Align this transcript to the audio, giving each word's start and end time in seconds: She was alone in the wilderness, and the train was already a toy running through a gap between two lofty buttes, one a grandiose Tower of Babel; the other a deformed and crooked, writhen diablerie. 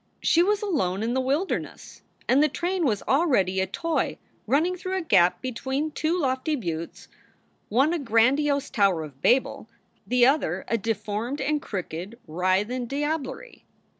She 0.23 0.41
was 0.41 0.63
alone 0.63 1.03
in 1.03 1.13
the 1.13 1.21
wilderness, 1.21 2.01
and 2.27 2.41
the 2.41 2.49
train 2.49 2.85
was 2.85 3.03
already 3.03 3.59
a 3.59 3.67
toy 3.67 4.17
running 4.47 4.75
through 4.75 4.95
a 4.97 5.01
gap 5.03 5.43
between 5.43 5.91
two 5.91 6.19
lofty 6.19 6.55
buttes, 6.55 7.07
one 7.69 7.93
a 7.93 7.99
grandiose 7.99 8.71
Tower 8.71 9.03
of 9.03 9.21
Babel; 9.21 9.69
the 10.07 10.25
other 10.25 10.65
a 10.67 10.75
deformed 10.79 11.39
and 11.39 11.61
crooked, 11.61 12.17
writhen 12.27 12.87
diablerie. 12.87 13.63